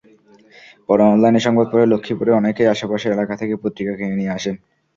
পরে 0.89 1.03
অনলাইনে 1.05 1.39
সংবাদ 1.39 1.67
পড়ে 1.71 1.85
লক্ষ্মীপুরের 1.87 2.37
অনেকেই 2.39 2.71
আশেপাশের 2.73 3.13
এলাকা 3.15 3.33
থেকে 3.35 3.53
পত্রিকা 3.63 3.93
কিনে 3.95 4.15
নিয়ে 4.15 4.35
আসেন। 4.37 4.55